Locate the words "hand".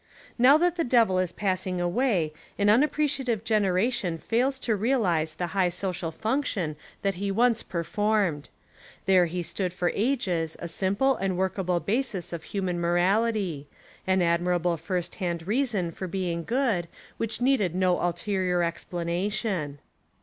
15.21-15.45